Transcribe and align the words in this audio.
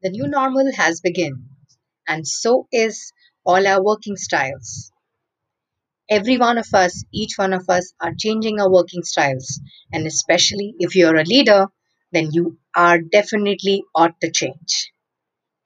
The 0.00 0.08
new 0.08 0.26
normal 0.26 0.72
has 0.74 1.02
begun, 1.02 1.50
and 2.08 2.26
so 2.26 2.66
is 2.72 3.12
all 3.44 3.66
our 3.66 3.84
working 3.84 4.16
styles. 4.16 4.90
Every 6.10 6.36
one 6.36 6.58
of 6.58 6.66
us, 6.74 7.04
each 7.12 7.34
one 7.36 7.52
of 7.52 7.68
us, 7.68 7.92
are 8.00 8.12
changing 8.12 8.58
our 8.60 8.68
working 8.68 9.04
styles, 9.04 9.60
and 9.92 10.04
especially 10.04 10.74
if 10.80 10.96
you're 10.96 11.14
a 11.14 11.22
leader, 11.22 11.68
then 12.10 12.30
you 12.32 12.58
are 12.74 13.00
definitely 13.00 13.84
ought 13.94 14.20
to 14.20 14.32
change. 14.32 14.90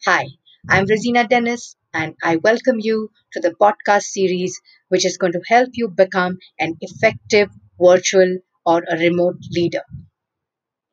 Hi, 0.07 0.27
I'm 0.69 0.87
Rosina 0.87 1.29
Dennis, 1.29 1.77
and 1.95 2.17
I 2.23 2.37
welcome 2.37 2.81
you 2.81 3.11
to 3.35 3.41
the 3.41 3.53
podcast 3.53 4.05
series, 4.05 4.61
which 4.89 5.07
is 5.07 5.19
going 5.19 5.33
to 5.35 5.43
help 5.49 5.71
you 5.75 5.89
become 5.89 6.39
an 6.59 6.77
effective 6.81 7.51
virtual 7.81 8.39
or 8.67 8.85
a 8.89 8.99
remote 8.99 9.39
leader. 9.53 9.85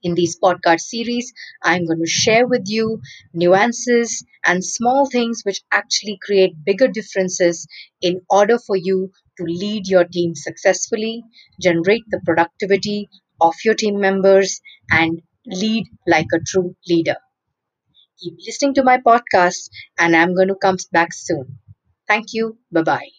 In 0.03 0.15
these 0.15 0.37
podcast 0.39 0.81
series, 0.81 1.33
I'm 1.63 1.85
going 1.85 1.99
to 1.99 2.07
share 2.09 2.47
with 2.47 2.63
you 2.65 3.01
nuances 3.33 4.23
and 4.45 4.63
small 4.65 5.09
things 5.09 5.41
which 5.43 5.61
actually 5.71 6.17
create 6.21 6.63
bigger 6.65 6.87
differences 6.87 7.67
in 8.01 8.21
order 8.29 8.57
for 8.57 8.75
you 8.75 9.11
to 9.37 9.43
lead 9.43 9.87
your 9.87 10.05
team 10.05 10.35
successfully, 10.35 11.23
generate 11.61 12.03
the 12.09 12.21
productivity 12.25 13.09
of 13.41 13.53
your 13.63 13.75
team 13.75 13.99
members, 13.99 14.61
and 14.91 15.21
lead 15.45 15.85
like 16.07 16.27
a 16.33 16.39
true 16.45 16.75
leader. 16.87 17.17
Keep 18.19 18.35
listening 18.45 18.73
to 18.75 18.83
my 18.83 18.97
podcast, 18.99 19.69
and 19.97 20.15
I'm 20.15 20.35
going 20.35 20.49
to 20.49 20.55
come 20.55 20.77
back 20.91 21.13
soon. 21.13 21.59
Thank 22.07 22.33
you. 22.33 22.59
Bye 22.71 22.83
bye. 22.83 23.09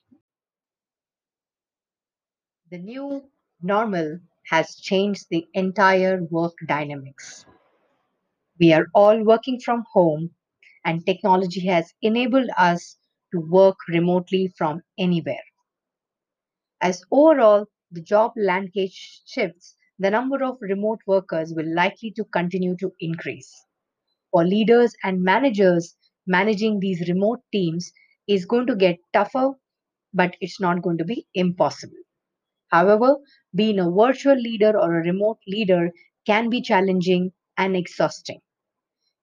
The 2.71 2.79
new 2.79 3.31
normal 3.61 4.21
has 4.51 4.77
changed 4.77 5.27
the 5.31 5.47
entire 5.55 6.23
work 6.31 6.55
dynamics. 6.67 7.47
We 8.61 8.73
are 8.75 8.89
all 8.95 9.25
working 9.25 9.59
from 9.61 9.85
home, 9.93 10.35
and 10.85 11.07
technology 11.07 11.67
has 11.69 11.95
enabled 12.03 12.51
us 12.59 12.99
to 13.33 13.41
work 13.41 13.77
remotely 13.89 14.53
from 14.59 14.83
anywhere. 14.99 15.43
As 16.81 17.05
overall 17.13 17.67
the 17.93 18.01
job 18.03 18.33
landscape 18.37 18.91
shifts, 18.93 19.77
the 19.99 20.11
number 20.11 20.43
of 20.43 20.59
remote 20.61 21.01
workers 21.07 21.55
will 21.55 21.73
likely 21.75 22.11
to 22.13 22.25
continue 22.25 22.77
to 22.79 22.93
increase. 23.01 23.53
For 24.33 24.45
leaders 24.47 24.95
and 25.05 25.23
managers, 25.23 25.97
managing 26.27 26.81
these 26.81 27.09
remote 27.09 27.41
teams 27.53 27.93
is 28.29 28.47
going 28.47 28.67
to 28.69 28.77
get 28.77 28.99
tougher, 29.13 29.53
but 30.15 30.37
it's 30.41 30.61
not 30.61 30.83
going 30.83 30.99
to 30.99 31.05
be 31.05 31.27
impossible. 31.35 31.99
However, 32.71 33.17
being 33.55 33.79
a 33.79 33.91
virtual 33.91 34.37
leader 34.37 34.79
or 34.79 34.99
a 34.99 35.03
remote 35.05 35.39
leader 35.47 35.93
can 36.27 36.49
be 36.51 36.63
challenging 36.63 37.33
and 37.57 37.77
exhausting. 37.77 38.41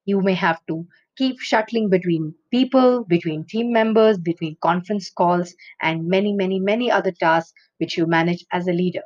You 0.06 0.22
may 0.22 0.34
have 0.36 0.66
to 0.68 0.88
keep 1.18 1.40
shuttling 1.40 1.90
between 1.90 2.36
people, 2.52 3.04
between 3.04 3.46
team 3.46 3.72
members, 3.72 4.18
between 4.18 4.58
conference 4.62 5.12
calls, 5.12 5.56
and 5.82 6.08
many, 6.08 6.34
many, 6.34 6.60
many 6.60 6.90
other 6.90 7.12
tasks 7.12 7.54
which 7.78 7.98
you 7.98 8.08
manage 8.08 8.46
as 8.52 8.68
a 8.68 8.74
leader. 8.74 9.04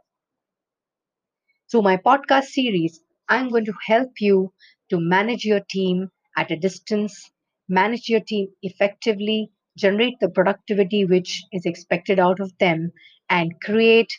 Through 1.72 1.84
my 1.84 1.95
podcast 1.95 2.48
series, 2.48 3.02
I'm 3.30 3.48
going 3.48 3.64
to 3.64 3.73
help 3.86 4.20
you 4.20 4.54
to 4.90 5.00
manage 5.00 5.45
your 5.45 5.62
team 5.62 6.12
at 6.36 6.52
a 6.52 6.58
distance, 6.58 7.32
manage 7.70 8.10
your 8.10 8.20
team 8.20 8.50
effectively, 8.62 9.50
generate 9.78 10.20
the 10.20 10.30
productivity 10.30 11.06
which 11.06 11.44
is 11.54 11.66
expected 11.66 12.20
out 12.20 12.42
of 12.42 12.58
them, 12.58 12.92
and 13.30 13.54
create 13.62 14.12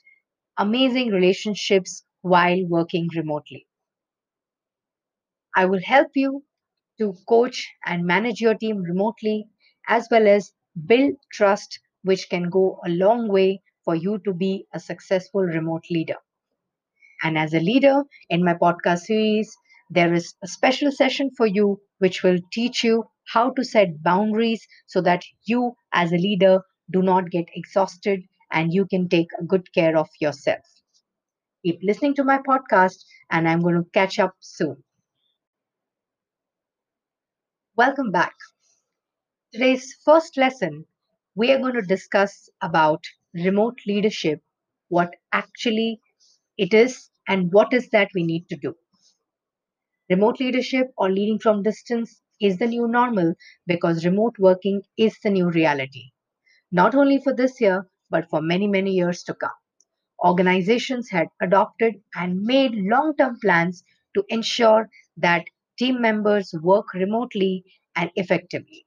amazing 0.60 1.10
relationships 1.10 2.04
while 2.22 2.64
working 2.68 3.08
remotely. 3.16 3.66
I 5.54 5.64
will 5.66 5.80
help 5.84 6.08
you 6.16 6.44
to 6.98 7.14
coach 7.28 7.70
and 7.86 8.04
manage 8.04 8.40
your 8.40 8.56
team 8.56 8.78
remotely, 8.78 9.48
as 9.86 10.08
well 10.10 10.26
as 10.26 10.52
build 10.86 11.18
trust, 11.32 11.78
which 12.02 12.28
can 12.28 12.50
go 12.50 12.80
a 12.84 12.88
long 12.88 13.28
way 13.28 13.62
for 13.84 13.94
you 13.94 14.18
to 14.24 14.34
be 14.34 14.66
a 14.74 14.80
successful 14.80 15.42
remote 15.42 15.84
leader. 15.88 16.16
And 17.22 17.38
as 17.38 17.54
a 17.54 17.60
leader 17.60 18.02
in 18.28 18.44
my 18.44 18.54
podcast 18.54 19.02
series, 19.02 19.56
there 19.90 20.12
is 20.12 20.34
a 20.42 20.48
special 20.48 20.90
session 20.90 21.30
for 21.36 21.46
you 21.46 21.80
which 21.98 22.22
will 22.24 22.38
teach 22.52 22.82
you 22.82 23.04
how 23.32 23.50
to 23.52 23.64
set 23.64 24.02
boundaries 24.02 24.66
so 24.88 25.00
that 25.02 25.24
you, 25.44 25.76
as 25.92 26.12
a 26.12 26.16
leader, 26.16 26.62
do 26.90 27.00
not 27.00 27.30
get 27.30 27.46
exhausted 27.54 28.24
and 28.52 28.72
you 28.72 28.86
can 28.86 29.08
take 29.08 29.28
good 29.46 29.72
care 29.72 29.96
of 29.96 30.08
yourself. 30.20 30.64
Keep 31.64 31.80
listening 31.82 32.14
to 32.16 32.22
my 32.22 32.36
podcast, 32.36 33.06
and 33.30 33.48
I'm 33.48 33.62
going 33.62 33.82
to 33.82 33.90
catch 33.92 34.18
up 34.18 34.36
soon. 34.40 34.84
Welcome 37.76 38.12
back. 38.12 38.34
Today's 39.52 39.94
first 40.04 40.36
lesson, 40.36 40.86
we 41.36 41.52
are 41.52 41.58
going 41.60 41.74
to 41.74 41.82
discuss 41.82 42.48
about 42.62 43.04
remote 43.32 43.78
leadership, 43.86 44.42
what 44.88 45.14
actually 45.32 46.00
it 46.58 46.74
is, 46.74 47.10
and 47.28 47.52
what 47.52 47.72
is 47.72 47.90
that 47.90 48.10
we 48.14 48.24
need 48.24 48.48
to 48.48 48.56
do. 48.56 48.74
Remote 50.10 50.40
leadership 50.40 50.92
or 50.98 51.10
leading 51.10 51.38
from 51.38 51.62
distance 51.62 52.20
is 52.38 52.58
the 52.58 52.66
new 52.66 52.86
normal 52.86 53.32
because 53.66 54.04
remote 54.04 54.38
working 54.38 54.82
is 54.98 55.18
the 55.20 55.30
new 55.30 55.48
reality, 55.50 56.10
not 56.72 56.94
only 56.94 57.20
for 57.22 57.34
this 57.34 57.60
year, 57.60 57.89
but 58.10 58.28
for 58.30 58.42
many, 58.42 58.66
many 58.66 58.92
years 58.92 59.22
to 59.24 59.34
come. 59.34 59.50
Organizations 60.24 61.10
had 61.10 61.28
adopted 61.42 62.02
and 62.14 62.42
made 62.42 62.72
long 62.74 63.16
term 63.16 63.38
plans 63.40 63.84
to 64.14 64.24
ensure 64.28 64.88
that 65.16 65.46
team 65.78 66.00
members 66.00 66.54
work 66.62 66.94
remotely 66.94 67.64
and 67.96 68.10
effectively. 68.16 68.86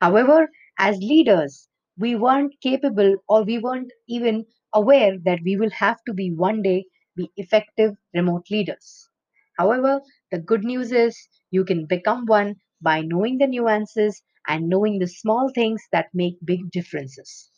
However, 0.00 0.50
as 0.76 0.98
leaders, 0.98 1.68
we 1.96 2.16
weren't 2.16 2.60
capable 2.60 3.18
or 3.28 3.44
we 3.44 3.60
weren't 3.60 3.92
even 4.08 4.44
aware 4.74 5.16
that 5.20 5.38
we 5.44 5.56
will 5.56 5.70
have 5.70 6.02
to 6.06 6.12
be 6.12 6.32
one 6.34 6.62
day 6.62 6.86
be 7.14 7.30
effective 7.36 7.94
remote 8.12 8.50
leaders. 8.50 9.08
However, 9.56 10.00
the 10.32 10.40
good 10.40 10.64
news 10.64 10.90
is 10.90 11.28
you 11.52 11.64
can 11.64 11.86
become 11.86 12.26
one 12.26 12.56
by 12.80 13.02
knowing 13.02 13.38
the 13.38 13.46
nuances 13.46 14.20
and 14.48 14.68
knowing 14.68 14.98
the 14.98 15.06
small 15.06 15.48
things 15.54 15.80
that 15.92 16.12
make 16.12 16.44
big 16.44 16.72
differences. 16.72 17.48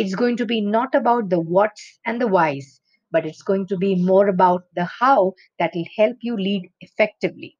It's 0.00 0.16
going 0.16 0.36
to 0.38 0.46
be 0.46 0.60
not 0.60 0.96
about 0.96 1.28
the 1.30 1.38
what's 1.40 2.00
and 2.04 2.20
the 2.20 2.26
whys, 2.26 2.80
but 3.12 3.24
it's 3.24 3.42
going 3.42 3.68
to 3.68 3.76
be 3.76 3.94
more 3.94 4.26
about 4.26 4.64
the 4.74 4.84
how 4.86 5.34
that 5.60 5.70
will 5.76 5.86
help 5.96 6.16
you 6.22 6.36
lead 6.36 6.72
effectively. 6.80 7.56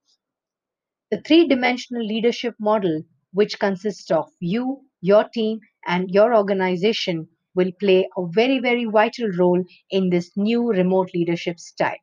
The 1.10 1.20
three 1.20 1.46
dimensional 1.46 2.04
leadership 2.04 2.54
model, 2.58 3.02
which 3.32 3.58
consists 3.60 4.10
of 4.10 4.32
you, 4.40 4.86
your 5.02 5.28
team, 5.28 5.60
and 5.86 6.10
your 6.10 6.34
organization, 6.34 7.28
will 7.54 7.70
play 7.78 8.08
a 8.16 8.26
very, 8.28 8.58
very 8.58 8.86
vital 8.86 9.28
role 9.38 9.62
in 9.90 10.10
this 10.10 10.36
new 10.38 10.68
remote 10.68 11.10
leadership 11.14 11.60
style. 11.60 11.98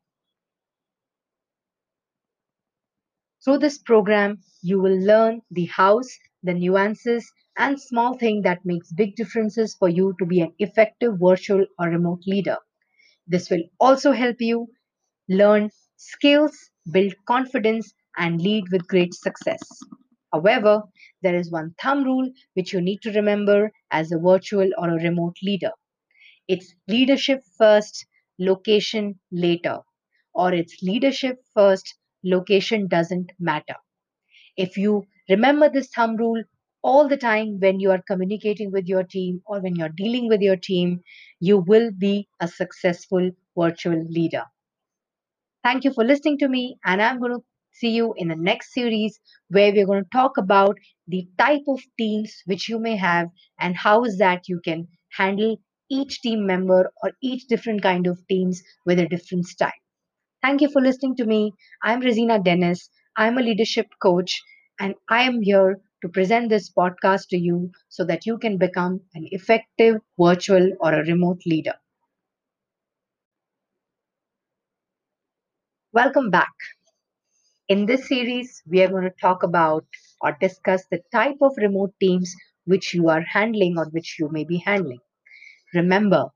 Through 3.43 3.57
this 3.57 3.79
program, 3.79 4.43
you 4.61 4.79
will 4.79 4.99
learn 4.99 5.41
the 5.49 5.65
hows, 5.65 6.19
the 6.43 6.53
nuances, 6.53 7.31
and 7.57 7.81
small 7.81 8.17
thing 8.17 8.41
that 8.43 8.65
makes 8.65 8.91
big 8.93 9.15
differences 9.15 9.75
for 9.75 9.89
you 9.89 10.15
to 10.19 10.25
be 10.25 10.41
an 10.41 10.53
effective 10.59 11.19
virtual 11.19 11.65
or 11.79 11.89
remote 11.89 12.21
leader. 12.27 12.57
This 13.27 13.49
will 13.49 13.63
also 13.79 14.11
help 14.13 14.37
you 14.41 14.67
learn 15.29 15.69
skills, 15.97 16.57
build 16.91 17.13
confidence, 17.27 17.93
and 18.17 18.41
lead 18.41 18.65
with 18.71 18.87
great 18.87 19.13
success. 19.13 19.61
However, 20.33 20.83
there 21.21 21.35
is 21.35 21.51
one 21.51 21.75
thumb 21.81 22.03
rule 22.05 22.31
which 22.55 22.73
you 22.73 22.81
need 22.81 23.01
to 23.03 23.11
remember 23.13 23.71
as 23.91 24.11
a 24.11 24.19
virtual 24.19 24.69
or 24.77 24.89
a 24.89 25.03
remote 25.03 25.37
leader. 25.43 25.71
It's 26.47 26.75
leadership 26.87 27.43
first, 27.57 28.05
location 28.39 29.19
later, 29.31 29.79
or 30.33 30.53
it's 30.53 30.81
leadership 30.83 31.37
first, 31.53 31.95
location 32.23 32.87
doesn't 32.87 33.31
matter. 33.39 33.75
If 34.57 34.77
you 34.77 35.05
remember 35.29 35.69
this 35.69 35.87
thumb 35.89 36.17
rule 36.17 36.43
all 36.83 37.07
the 37.07 37.17
time 37.17 37.59
when 37.59 37.79
you 37.79 37.91
are 37.91 38.01
communicating 38.07 38.71
with 38.71 38.87
your 38.87 39.03
team 39.03 39.41
or 39.45 39.59
when 39.61 39.75
you're 39.75 39.89
dealing 39.89 40.27
with 40.27 40.41
your 40.41 40.57
team, 40.57 41.01
you 41.39 41.59
will 41.59 41.91
be 41.91 42.27
a 42.39 42.47
successful 42.47 43.31
virtual 43.57 44.03
leader. 44.09 44.45
Thank 45.63 45.83
you 45.83 45.93
for 45.93 46.03
listening 46.03 46.39
to 46.39 46.47
me, 46.47 46.77
and 46.83 46.99
I'm 47.01 47.19
going 47.19 47.33
to 47.33 47.43
see 47.71 47.89
you 47.89 48.13
in 48.17 48.29
the 48.29 48.35
next 48.35 48.73
series 48.73 49.19
where 49.49 49.71
we're 49.71 49.85
going 49.85 50.03
to 50.03 50.09
talk 50.11 50.37
about 50.37 50.77
the 51.07 51.27
type 51.37 51.61
of 51.67 51.79
teams 51.99 52.41
which 52.45 52.67
you 52.67 52.79
may 52.79 52.95
have 52.95 53.27
and 53.59 53.75
how 53.75 54.03
is 54.03 54.17
that 54.17 54.47
you 54.47 54.59
can 54.65 54.87
handle 55.11 55.59
each 55.91 56.21
team 56.21 56.47
member 56.47 56.91
or 57.03 57.11
each 57.21 57.45
different 57.47 57.83
kind 57.83 58.07
of 58.07 58.19
teams 58.27 58.63
with 58.85 58.99
a 58.99 59.07
different 59.07 59.45
style. 59.45 59.71
Thank 60.41 60.61
you 60.61 60.69
for 60.71 60.81
listening 60.81 61.15
to 61.17 61.25
me. 61.25 61.53
I'm 61.83 62.01
Rosina 62.01 62.39
Dennis. 62.41 62.89
I'm 63.17 63.37
a 63.37 63.41
leadership 63.43 63.87
coach, 64.01 64.41
and 64.79 64.95
I 65.09 65.23
am 65.23 65.41
here 65.41 65.79
to 66.07 66.11
present 66.13 66.49
this 66.49 66.71
podcast 66.71 67.27
to 67.29 67.37
you 67.37 67.71
so 67.89 68.05
that 68.05 68.25
you 68.25 68.37
can 68.37 68.57
become 68.57 69.01
an 69.13 69.27
effective 69.31 69.97
virtual 70.19 70.71
or 70.79 70.93
a 70.93 71.05
remote 71.05 71.41
leader. 71.45 71.75
Welcome 75.91 76.29
back. 76.31 76.53
In 77.69 77.85
this 77.85 78.09
series, 78.09 78.61
we 78.67 78.81
are 78.83 78.89
going 78.89 79.05
to 79.05 79.09
talk 79.21 79.41
about 79.41 79.85
or 80.19 80.33
discuss 80.41 80.85
the 80.91 81.01
type 81.13 81.37
of 81.41 81.53
remote 81.55 81.93
teams 81.97 82.35
which 82.65 82.93
you 82.93 83.07
are 83.07 83.21
handling 83.21 83.77
or 83.77 83.85
which 83.85 84.17
you 84.19 84.27
may 84.29 84.43
be 84.43 84.57
handling. 84.57 84.99
Remember, 85.73 86.29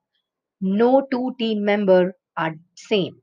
no 0.61 1.07
two 1.11 1.35
team 1.39 1.65
member 1.65 2.17
are 2.37 2.55
same. 2.75 3.21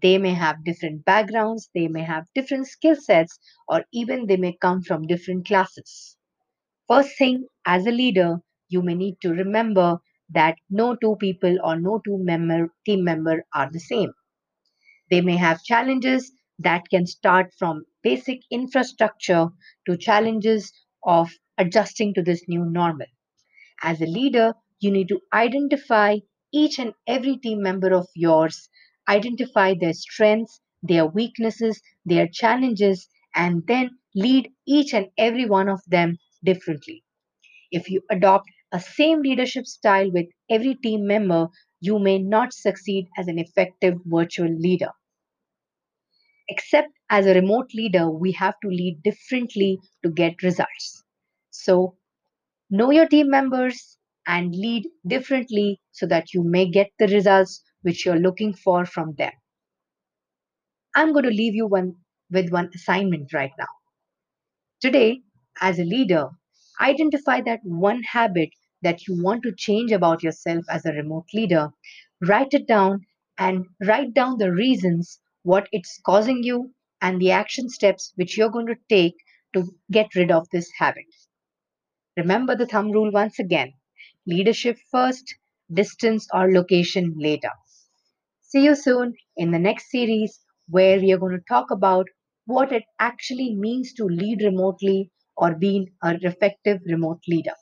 They 0.00 0.18
may 0.18 0.34
have 0.34 0.64
different 0.64 1.04
backgrounds, 1.04 1.70
they 1.74 1.88
may 1.88 2.02
have 2.02 2.28
different 2.34 2.68
skill 2.68 2.94
sets, 2.96 3.38
or 3.66 3.84
even 3.92 4.26
they 4.26 4.36
may 4.36 4.52
come 4.52 4.82
from 4.82 5.06
different 5.06 5.46
classes. 5.46 6.16
First 6.88 7.18
thing, 7.18 7.48
as 7.66 7.86
a 7.86 7.92
leader, 7.92 8.38
you 8.68 8.82
may 8.82 8.94
need 8.94 9.20
to 9.22 9.30
remember 9.30 9.98
that 10.30 10.58
no 10.70 10.96
two 10.96 11.16
people 11.16 11.58
or 11.64 11.80
no 11.80 12.00
two 12.04 12.18
member, 12.18 12.72
team 12.86 13.04
member 13.04 13.44
are 13.54 13.70
the 13.70 13.80
same. 13.80 14.12
They 15.10 15.20
may 15.20 15.36
have 15.36 15.62
challenges 15.62 16.32
that 16.58 16.88
can 16.90 17.06
start 17.06 17.54
from 17.56 17.84
basic 18.02 18.40
infrastructure 18.50 19.46
to 19.86 19.96
challenges 19.96 20.72
of 21.04 21.30
adjusting 21.56 22.14
to 22.14 22.22
this 22.22 22.48
new 22.48 22.64
normal. 22.64 23.06
As 23.82 24.00
a 24.00 24.06
leader, 24.06 24.54
you 24.80 24.90
need 24.90 25.08
to 25.08 25.20
identify 25.32 26.18
each 26.52 26.78
and 26.78 26.94
every 27.06 27.36
team 27.38 27.62
member 27.62 27.92
of 27.94 28.08
yours, 28.14 28.70
identify 29.08 29.74
their 29.74 29.92
strengths, 29.94 30.60
their 30.82 31.06
weaknesses, 31.06 31.80
their 32.04 32.28
challenges, 32.28 33.08
and 33.34 33.66
then 33.66 33.98
lead 34.14 34.50
each 34.66 34.94
and 34.94 35.08
every 35.18 35.46
one 35.46 35.68
of 35.68 35.80
them 35.86 36.18
differently. 36.44 37.04
If 37.72 37.90
you 37.90 38.02
adopt 38.10 38.48
a 38.72 38.80
same 38.80 39.22
leadership 39.22 39.66
style 39.66 40.12
with 40.12 40.28
every 40.50 40.76
team 40.76 41.06
member, 41.06 41.48
you 41.80 41.98
may 41.98 42.18
not 42.18 42.52
succeed 42.52 43.08
as 43.18 43.28
an 43.28 43.38
effective 43.38 43.98
virtual 44.06 44.48
leader. 44.54 44.92
Except 46.48 46.92
as 47.10 47.26
a 47.26 47.34
remote 47.34 47.74
leader, 47.74 48.08
we 48.08 48.30
have 48.32 48.54
to 48.60 48.68
lead 48.68 49.02
differently 49.02 49.80
to 50.04 50.10
get 50.10 50.40
results. 50.44 51.02
So, 51.50 51.96
know 52.70 52.90
your 52.90 53.08
team 53.08 53.30
members 53.30 53.98
and 54.26 54.54
lead 54.54 54.88
differently 55.06 55.80
so 55.92 56.06
that 56.06 56.34
you 56.34 56.44
may 56.44 56.70
get 56.70 56.92
the 56.98 57.08
results 57.08 57.62
which 57.82 58.06
you're 58.06 58.18
looking 58.18 58.54
for 58.54 58.86
from 58.86 59.14
them. 59.14 59.32
I'm 60.94 61.12
going 61.12 61.24
to 61.24 61.30
leave 61.30 61.54
you 61.54 61.66
one 61.66 61.96
with 62.30 62.50
one 62.50 62.70
assignment 62.74 63.34
right 63.34 63.52
now. 63.58 63.66
Today, 64.82 65.22
as 65.62 65.78
a 65.78 65.84
leader, 65.84 66.28
identify 66.78 67.40
that 67.40 67.60
one 67.64 68.02
habit 68.02 68.50
that 68.82 69.08
you 69.08 69.22
want 69.22 69.42
to 69.44 69.54
change 69.56 69.90
about 69.92 70.22
yourself 70.22 70.66
as 70.68 70.84
a 70.84 70.92
remote 70.92 71.24
leader. 71.32 71.72
Write 72.20 72.52
it 72.52 72.66
down 72.66 73.06
and 73.38 73.64
write 73.80 74.12
down 74.12 74.36
the 74.36 74.52
reasons 74.52 75.20
what 75.42 75.70
it's 75.72 75.98
causing 76.04 76.42
you 76.42 76.74
and 77.00 77.18
the 77.18 77.30
action 77.30 77.70
steps 77.70 78.12
which 78.16 78.36
you're 78.36 78.50
going 78.50 78.66
to 78.66 78.76
take 78.90 79.14
to 79.54 79.74
get 79.90 80.14
rid 80.14 80.30
of 80.30 80.46
this 80.50 80.70
habit. 80.76 81.06
Remember 82.16 82.56
the 82.56 82.64
thumb 82.66 82.90
rule 82.90 83.12
once 83.12 83.38
again 83.38 83.74
leadership 84.26 84.78
first, 84.90 85.34
distance 85.70 86.26
or 86.32 86.50
location 86.50 87.14
later. 87.18 87.50
See 88.52 88.64
you 88.66 88.74
soon 88.74 89.14
in 89.36 89.50
the 89.50 89.58
next 89.58 89.90
series 89.90 90.38
where 90.68 91.00
we 91.00 91.10
are 91.12 91.18
going 91.18 91.36
to 91.36 91.44
talk 91.48 91.70
about 91.70 92.06
what 92.44 92.70
it 92.70 92.84
actually 93.00 93.54
means 93.56 93.94
to 93.94 94.04
lead 94.04 94.42
remotely 94.42 95.10
or 95.36 95.54
being 95.54 95.94
an 96.02 96.20
effective 96.22 96.82
remote 96.86 97.22
leader. 97.26 97.54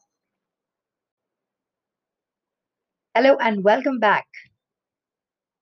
Hello 3.15 3.37
and 3.37 3.63
welcome 3.63 4.01
back. 4.01 4.27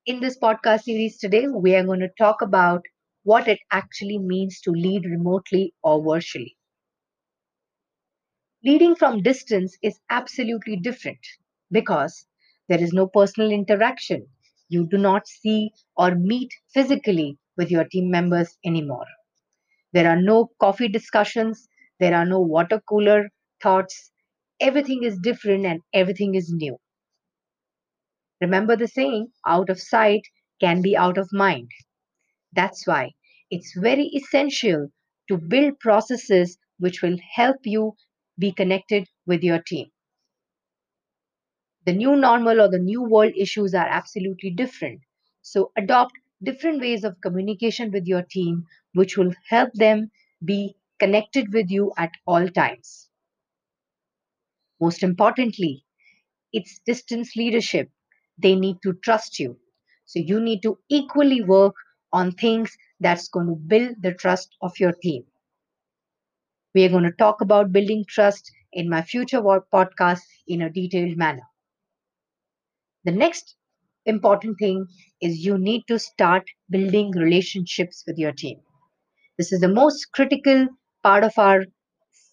In 0.06 0.18
this 0.18 0.36
podcast 0.36 0.82
series 0.82 1.18
today, 1.18 1.46
we 1.46 1.76
are 1.76 1.84
going 1.84 2.00
to 2.00 2.08
talk 2.18 2.42
about 2.42 2.84
what 3.22 3.46
it 3.46 3.60
actually 3.70 4.18
means 4.18 4.60
to 4.62 4.72
lead 4.72 5.04
remotely 5.04 5.72
or 5.84 6.02
virtually. 6.02 6.56
Leading 8.64 8.94
from 8.94 9.20
distance 9.20 9.76
is 9.82 9.98
absolutely 10.10 10.76
different 10.76 11.18
because 11.72 12.24
there 12.68 12.80
is 12.80 12.92
no 12.92 13.08
personal 13.08 13.50
interaction. 13.50 14.28
You 14.68 14.86
do 14.86 14.98
not 14.98 15.28
see 15.28 15.72
or 15.96 16.14
meet 16.14 16.52
physically 16.74 17.38
with 17.56 17.70
your 17.70 17.84
team 17.84 18.10
members 18.10 18.56
anymore. 18.64 19.06
There 19.92 20.08
are 20.08 20.20
no 20.20 20.52
coffee 20.60 20.88
discussions, 20.88 21.68
there 22.00 22.14
are 22.14 22.24
no 22.26 22.40
water 22.40 22.80
cooler 22.88 23.30
thoughts. 23.62 24.12
Everything 24.60 25.02
is 25.04 25.18
different 25.18 25.66
and 25.66 25.82
everything 25.92 26.34
is 26.34 26.50
new. 26.52 26.78
Remember 28.40 28.74
the 28.74 28.88
saying, 28.88 29.32
out 29.46 29.70
of 29.70 29.78
sight 29.80 30.22
can 30.60 30.82
be 30.82 30.96
out 30.96 31.18
of 31.18 31.32
mind. 31.32 31.70
That's 32.52 32.86
why 32.86 33.12
it's 33.50 33.74
very 33.76 34.06
essential 34.14 34.90
to 35.28 35.38
build 35.38 35.80
processes 35.80 36.58
which 36.78 37.02
will 37.02 37.18
help 37.34 37.58
you 37.64 37.96
be 38.38 38.52
connected 38.52 39.08
with 39.26 39.42
your 39.42 39.62
team. 39.62 39.90
The 41.88 41.92
new 41.92 42.14
normal 42.14 42.60
or 42.60 42.68
the 42.70 42.78
new 42.78 43.02
world 43.02 43.32
issues 43.36 43.74
are 43.74 43.88
absolutely 43.88 44.50
different. 44.52 45.00
So 45.42 45.72
adopt 45.76 46.12
different 46.40 46.80
ways 46.80 47.02
of 47.02 47.20
communication 47.20 47.90
with 47.90 48.06
your 48.06 48.22
team, 48.22 48.68
which 48.94 49.18
will 49.18 49.34
help 49.48 49.72
them 49.74 50.12
be 50.44 50.76
connected 51.00 51.52
with 51.52 51.68
you 51.72 51.92
at 51.98 52.12
all 52.28 52.48
times. 52.48 53.10
Most 54.80 55.04
importantly, 55.04 55.84
it's 56.52 56.80
distance 56.80 57.36
leadership 57.36 57.90
they 58.38 58.54
need 58.56 58.78
to 58.84 58.94
trust 58.94 59.38
you. 59.40 59.60
So 60.06 60.20
you 60.20 60.40
need 60.40 60.62
to 60.62 60.78
equally 60.88 61.42
work 61.42 61.76
on 62.12 62.32
things 62.32 62.76
that's 63.00 63.28
going 63.28 63.48
to 63.48 63.56
build 63.56 64.02
the 64.02 64.14
trust 64.14 64.56
of 64.62 64.78
your 64.80 64.92
team. 64.92 65.26
We 66.74 66.82
are 66.86 66.88
going 66.88 67.04
to 67.04 67.12
talk 67.12 67.42
about 67.42 67.72
building 67.72 68.06
trust 68.08 68.50
in 68.72 68.88
my 68.88 69.02
future 69.02 69.42
podcast 69.42 70.22
in 70.46 70.62
a 70.62 70.70
detailed 70.70 71.18
manner. 71.18 71.42
The 73.08 73.16
next 73.16 73.56
important 74.06 74.58
thing 74.60 74.86
is 75.20 75.44
you 75.44 75.58
need 75.58 75.84
to 75.88 75.98
start 75.98 76.48
building 76.70 77.10
relationships 77.12 78.04
with 78.06 78.18
your 78.18 78.32
team. 78.32 78.60
This 79.38 79.52
is 79.52 79.60
the 79.60 79.68
most 79.68 80.12
critical 80.12 80.68
part 81.02 81.24
of 81.24 81.38
our 81.38 81.66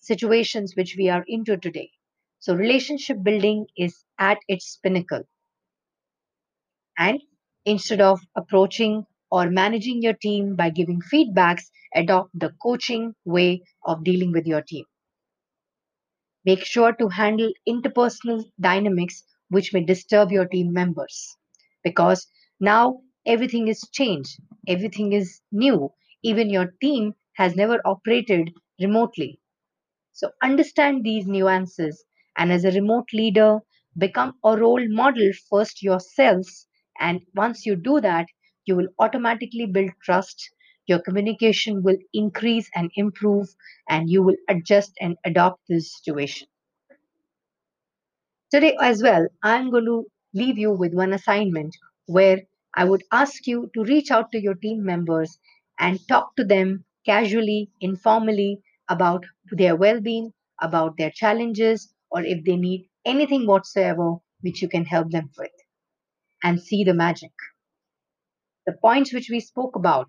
situations 0.01 0.75
which 0.75 0.95
we 0.98 1.10
are 1.10 1.25
into 1.27 1.57
today. 1.57 1.92
So, 2.39 2.56
relationship 2.56 3.24
building 3.24 3.68
is 3.77 4.06
at 4.19 4.39
its 4.50 4.77
pinnacle. 4.83 5.24
And 6.98 7.21
instead 7.63 8.01
of 8.01 8.19
approaching 8.36 9.06
or 9.31 9.50
managing 9.50 10.01
your 10.01 10.16
team 10.16 10.57
by 10.57 10.71
giving 10.71 11.00
feedbacks, 11.01 11.71
adopt 11.95 12.38
the 12.38 12.54
coaching 12.62 13.16
way 13.23 13.64
of 13.85 14.04
dealing 14.04 14.33
with 14.33 14.45
your 14.45 14.61
team. 14.61 14.83
Make 16.45 16.64
sure 16.64 16.94
to 16.94 17.09
handle 17.09 17.52
interpersonal 17.68 18.50
dynamics 18.57 19.26
which 19.49 19.73
may 19.73 19.83
disturb 19.83 20.31
your 20.31 20.45
team 20.47 20.73
members 20.73 21.37
because 21.83 22.28
now 22.59 23.02
everything 23.25 23.68
is 23.68 23.81
changed, 23.92 24.40
everything 24.68 25.14
is 25.14 25.42
new. 25.52 25.94
Even 26.23 26.49
your 26.49 26.73
team 26.81 27.14
has 27.33 27.56
never 27.56 27.80
operated 27.85 28.52
remotely. 28.80 29.40
So 30.14 30.31
understand 30.42 31.04
these 31.04 31.28
nuances 31.28 32.06
and 32.35 32.52
as 32.52 32.66
a 32.66 32.71
remote 32.71 33.09
leader, 33.14 33.59
become 33.95 34.33
a 34.44 34.57
role 34.57 34.83
model 34.90 35.31
first 35.47 35.83
yourselves 35.83 36.68
and 36.99 37.21
once 37.35 37.68
you 37.68 37.75
do 37.75 38.02
that, 38.02 38.25
you 38.66 38.75
will 38.78 38.87
automatically 38.97 39.68
build 39.68 39.92
trust. 40.02 40.49
Your 40.87 40.97
communication 40.99 41.83
will 41.83 41.97
increase 42.14 42.68
and 42.73 42.90
improve, 42.95 43.47
and 43.87 44.09
you 44.09 44.23
will 44.23 44.37
adjust 44.49 44.94
and 44.99 45.18
adopt 45.23 45.61
this 45.69 45.95
situation. 45.95 46.47
Today, 48.56 48.78
as 48.80 49.04
well, 49.04 49.28
I'm 49.44 49.69
going 49.69 49.83
to 49.83 50.06
leave 50.33 50.57
you 50.57 50.71
with 50.71 50.94
one 50.94 51.12
assignment 51.12 51.76
where 52.06 52.44
I 52.74 52.85
would 52.85 53.04
ask 53.12 53.45
you 53.47 53.69
to 53.74 53.83
reach 53.83 54.12
out 54.12 54.31
to 54.31 54.40
your 54.42 54.54
team 54.56 54.85
members 54.85 55.38
and 55.78 56.00
talk 56.07 56.38
to 56.38 56.45
them 56.45 56.85
casually, 57.06 57.69
informally 57.81 58.62
about 58.88 59.26
their 59.52 59.76
well 59.76 60.00
being, 60.00 60.31
about 60.62 60.95
their 60.95 61.12
challenges, 61.12 61.94
or 62.09 62.24
if 62.24 62.45
they 62.45 62.56
need 62.56 62.88
anything 63.04 63.45
whatsoever 63.45 64.16
which 64.40 64.62
you 64.62 64.69
can 64.69 64.85
help 64.85 65.12
them 65.12 65.30
with 65.38 65.52
and 66.42 66.62
see 66.62 66.85
the 66.85 66.94
magic. 66.94 67.33
The 68.66 68.78
points 68.81 69.14
which 69.14 69.30
we 69.30 69.42
spoke 69.42 69.76
about 69.76 70.07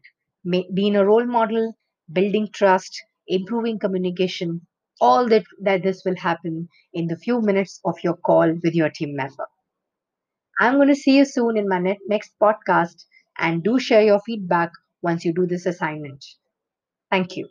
being 0.73 0.95
a 0.95 1.05
role 1.05 1.27
model, 1.27 1.77
building 2.13 2.51
trust, 2.53 3.03
improving 3.27 3.81
communication, 3.81 4.69
all 5.01 5.29
that, 5.29 5.45
that 5.61 5.83
this 5.83 6.05
will 6.05 6.17
happen 6.17 6.69
in 6.93 7.07
the 7.09 7.17
few 7.17 7.41
minutes 7.41 7.81
of 7.85 7.97
your 8.05 8.17
call 8.17 8.53
with 8.63 8.75
your 8.75 8.91
team 8.91 9.17
member. 9.17 9.47
I'm 10.61 10.75
going 10.77 10.89
to 10.89 10.95
see 10.95 11.17
you 11.17 11.25
soon 11.25 11.57
in 11.57 11.67
my 11.69 11.79
next 12.09 12.33
podcast 12.43 13.05
and 13.39 13.63
do 13.63 13.79
share 13.79 14.03
your 14.03 14.21
feedback 14.21 14.71
once 15.01 15.25
you 15.25 15.33
do 15.33 15.47
this 15.47 15.65
assignment. 15.67 16.25
Thank 17.11 17.37
you. 17.37 17.49